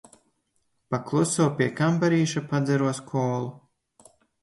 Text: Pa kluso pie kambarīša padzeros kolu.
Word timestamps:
Pa 0.93 0.99
kluso 1.09 1.47
pie 1.61 1.69
kambarīša 1.81 2.45
padzeros 2.51 3.07
kolu. 3.15 3.57